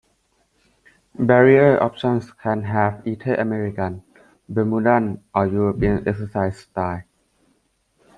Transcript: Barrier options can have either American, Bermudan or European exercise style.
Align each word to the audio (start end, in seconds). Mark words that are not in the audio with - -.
Barrier 1.19 1.79
options 1.79 2.31
can 2.31 2.63
have 2.63 3.05
either 3.05 3.35
American, 3.35 4.01
Bermudan 4.49 5.23
or 5.35 5.45
European 5.45 6.07
exercise 6.07 6.57
style. 6.57 7.03